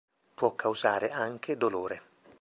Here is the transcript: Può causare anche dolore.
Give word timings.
Può 0.33 0.55
causare 0.55 1.11
anche 1.11 1.57
dolore. 1.57 2.01